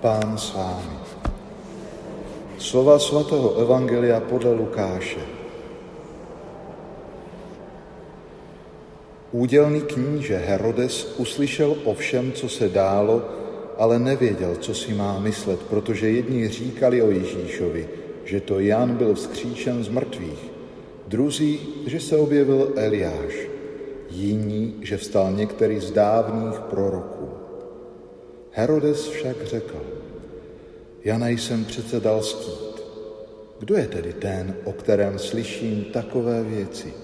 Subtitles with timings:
[0.00, 0.96] Pán s vámi.
[2.56, 5.20] Slova svatého Evangelia podle Lukáše.
[9.32, 13.22] Údělný kníže Herodes uslyšel o všem, co se dálo,
[13.78, 17.88] ale nevěděl, co si má myslet, protože jedni říkali o Ježíšovi,
[18.24, 20.50] že to Jan byl vzkříšen z mrtvých,
[21.08, 23.34] druzí, že se objevil Eliáš,
[24.10, 27.39] jiní, že vstal některý z dávných proroků.
[28.52, 29.82] Herodes však řekl,
[31.04, 32.80] Jana jsem přece dal stít.
[33.58, 36.94] Kdo je tedy ten, o kterém slyším takové věci?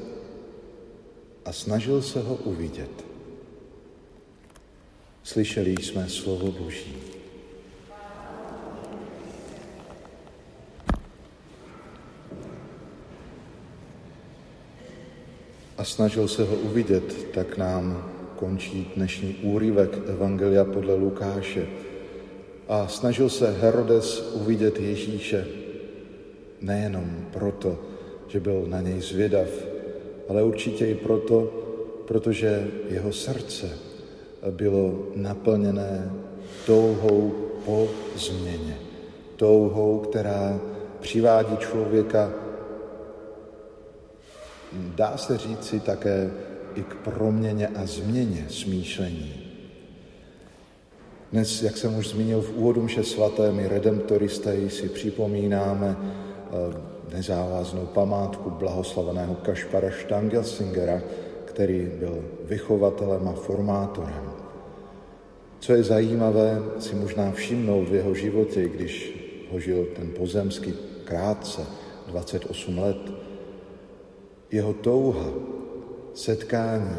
[1.44, 3.04] A snažil se ho uvidět.
[5.22, 6.96] Slyšeli jsme slovo Boží.
[15.78, 21.66] A snažil se ho uvidět, tak nám končí dnešní úryvek Evangelia podle Lukáše.
[22.68, 25.46] A snažil se Herodes uvidět Ježíše
[26.60, 27.78] nejenom proto,
[28.28, 29.48] že byl na něj zvědav,
[30.28, 31.42] ale určitě i proto,
[32.08, 33.70] protože jeho srdce
[34.50, 36.12] bylo naplněné
[36.66, 37.34] touhou
[37.64, 38.78] po změně.
[39.36, 40.60] Touhou, která
[41.00, 42.32] přivádí člověka,
[44.72, 46.30] dá se říci také
[46.76, 49.46] i k proměně a změně smýšlení.
[51.32, 57.86] Dnes, jak jsem už zmínil v úvodu mše svaté, my redemptoristé si připomínáme eh, nezávaznou
[57.86, 61.02] památku blahoslaveného Kašpara Štangelsingera,
[61.44, 64.30] který byl vychovatelem a formátorem.
[65.60, 69.16] Co je zajímavé si možná všimnout v jeho životě, když
[69.52, 70.74] ho žil ten pozemský
[71.04, 71.66] krátce,
[72.06, 73.12] 28 let,
[74.50, 75.55] jeho touha
[76.16, 76.96] setkání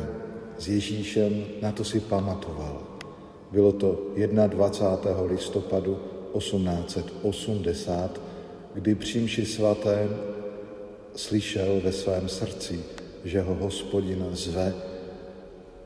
[0.57, 2.81] s Ježíšem, na to si pamatoval.
[3.51, 3.99] Bylo to
[4.47, 5.21] 21.
[5.21, 5.99] listopadu
[6.37, 8.21] 1880,
[8.73, 10.09] kdy při mši svaté
[11.15, 12.83] slyšel ve svém srdci,
[13.23, 14.73] že ho hospodin zve,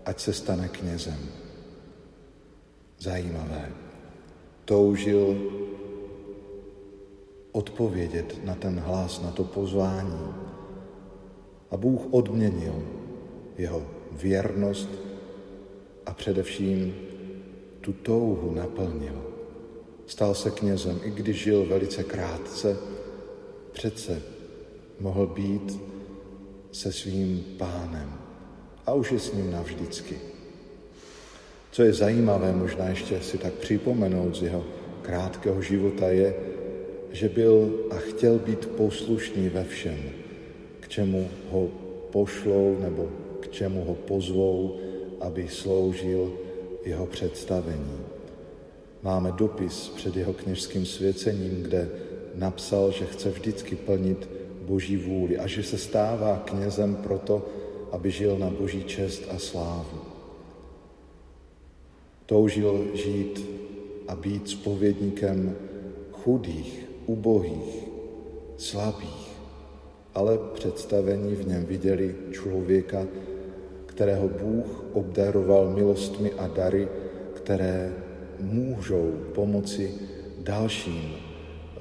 [0.06, 1.20] ať se stane knězem.
[3.00, 3.70] Zajímavé.
[4.66, 5.42] Toužil
[7.52, 10.20] odpovědět na ten hlas, na to pozvání.
[11.72, 13.01] A Bůh odměnil
[13.58, 14.90] jeho věrnost
[16.06, 16.96] a především
[17.82, 19.24] tu touhu naplnil.
[20.06, 22.78] Stal se knězem, i když žil velice krátce,
[23.72, 24.22] přece
[25.00, 25.80] mohl být
[26.72, 28.14] se svým pánem
[28.86, 30.16] a už je s ním navždycky.
[31.72, 34.66] Co je zajímavé, možná ještě si tak připomenout z jeho
[35.02, 36.36] krátkého života, je,
[37.12, 40.00] že byl a chtěl být poslušný ve všem,
[40.80, 41.68] k čemu ho
[42.12, 43.10] pošlou nebo
[43.52, 44.78] čemu ho pozvou,
[45.20, 46.34] aby sloužil
[46.86, 47.98] jeho představení.
[49.04, 51.90] Máme dopis před jeho kněžským svěcením, kde
[52.36, 54.30] napsal, že chce vždycky plnit
[54.62, 57.46] boží vůli a že se stává knězem proto,
[57.92, 60.00] aby žil na boží čest a slávu.
[62.26, 63.46] Toužil žít
[64.08, 65.56] a být spovědníkem
[66.12, 67.88] chudých, ubohých,
[68.58, 69.32] slabých,
[70.14, 73.08] ale představení v něm viděli člověka,
[74.02, 76.88] kterého Bůh obdaroval milostmi a dary,
[77.34, 77.94] které
[78.40, 79.94] můžou pomoci
[80.40, 81.80] dalším eh,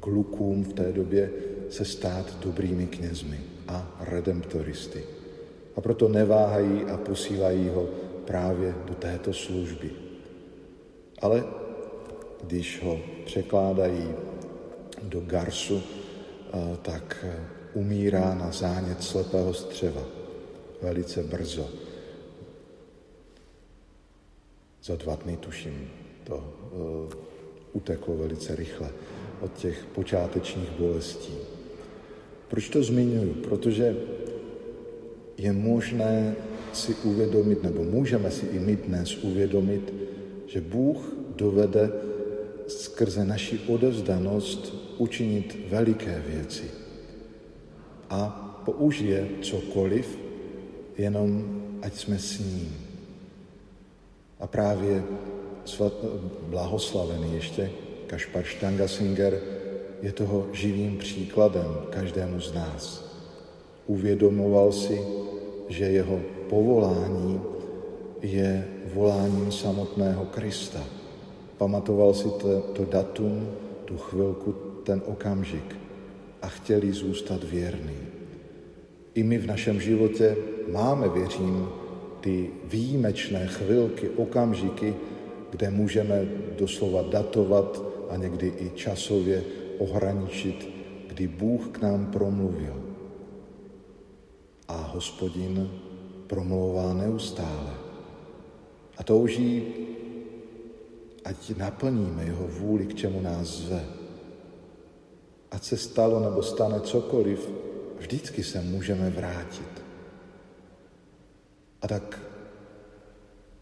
[0.00, 1.30] klukům v té době
[1.70, 5.04] se stát dobrými knězmi a redemptoristy.
[5.76, 7.88] A proto neváhají a posílají ho
[8.24, 9.90] právě do této služby.
[11.20, 11.44] Ale
[12.42, 14.08] když ho překládají
[15.02, 17.36] do Garsu, eh, tak eh,
[17.74, 20.23] umírá na zánět slepého střeva
[20.82, 21.68] velice brzo.
[24.84, 25.90] Za dva dny, tuším,
[26.24, 27.12] to uh,
[27.72, 28.90] uteklo velice rychle
[29.40, 31.32] od těch počátečních bolestí.
[32.48, 33.34] Proč to zmiňuji?
[33.34, 33.96] Protože
[35.38, 36.36] je možné
[36.72, 39.94] si uvědomit, nebo můžeme si i my dnes uvědomit,
[40.46, 40.96] že Bůh
[41.36, 41.92] dovede
[42.68, 46.70] skrze naši odevzdanost učinit veliké věci.
[48.10, 48.28] A
[48.64, 50.18] použije cokoliv,
[50.98, 52.76] jenom ať jsme s ním.
[54.40, 55.04] A právě
[55.64, 55.92] svat,
[56.48, 57.70] blahoslavený ještě
[58.06, 59.40] Kašpar Štangasinger
[60.02, 63.04] je toho živým příkladem každému z nás.
[63.86, 65.00] Uvědomoval si,
[65.68, 67.40] že jeho povolání
[68.22, 70.84] je voláním samotného Krista.
[71.58, 73.48] Pamatoval si to, to datum,
[73.84, 74.52] tu chvilku,
[74.84, 75.76] ten okamžik
[76.42, 78.13] a chtěli zůstat věrný.
[79.14, 80.36] I my v našem životě
[80.72, 81.68] máme, věřím,
[82.20, 84.94] ty výjimečné chvilky, okamžiky,
[85.50, 86.28] kde můžeme
[86.58, 89.44] doslova datovat a někdy i časově
[89.78, 90.68] ohraničit,
[91.08, 92.74] kdy Bůh k nám promluvil.
[94.68, 95.70] A hospodin
[96.26, 97.74] promlouvá neustále.
[98.96, 99.62] A touží,
[101.24, 103.84] ať naplníme jeho vůli, k čemu nás zve.
[105.50, 107.50] Ať se stalo nebo stane cokoliv,
[107.98, 109.82] vždycky se můžeme vrátit.
[111.82, 112.20] A tak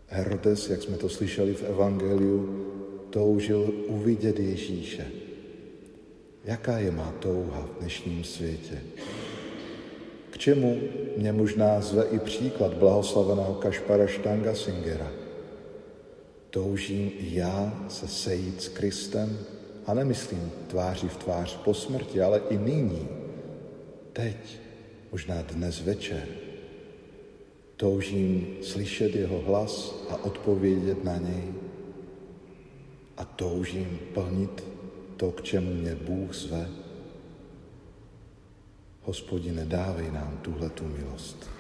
[0.09, 2.67] Herodes, jak jsme to slyšeli v Evangeliu,
[3.11, 5.07] toužil uvidět Ježíše.
[6.45, 8.83] Jaká je má touha v dnešním světě?
[10.31, 10.81] K čemu
[11.17, 14.07] mě možná zve i příklad blahoslaveného Kašpara
[14.53, 15.11] Singera.
[16.51, 19.39] Toužím i já se sejít s Kristem
[19.87, 23.09] a nemyslím tváři v tvář po smrti, ale i nyní,
[24.13, 24.59] teď,
[25.13, 26.29] možná dnes večer.
[27.77, 31.55] Toužím slyšet jeho hlas a odpovědět na něj.
[33.17, 34.65] A toužím plnit
[35.17, 36.69] to, k čemu mě Bůh zve.
[39.03, 41.53] Hospodine, dávej nám tuhle tu milost.